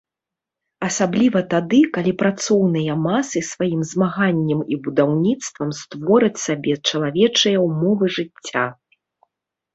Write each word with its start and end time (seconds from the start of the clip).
Асабліва 0.87 1.39
тады, 1.53 1.81
калі 1.97 2.13
працоўныя 2.21 2.95
масы 3.03 3.43
сваім 3.51 3.81
змаганнем 3.91 4.65
і 4.77 4.79
будаўніцтвам 4.89 5.69
створаць 5.83 6.43
сабе 6.47 6.73
чалавечыя 6.87 7.57
ўмовы 7.69 8.05
жыцця. 8.19 8.65